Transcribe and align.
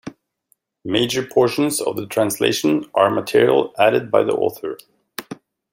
Major 0.83 1.21
portions 1.23 1.79
of 1.79 1.95
the 1.95 2.07
translation 2.07 2.89
are 2.95 3.11
material 3.11 3.71
added 3.77 4.09
by 4.09 4.23
the 4.23 4.33
author. 4.33 4.79